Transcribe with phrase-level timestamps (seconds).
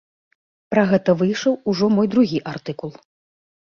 [0.73, 2.91] Пра гэта выйшаў ужо мой другі артыкул.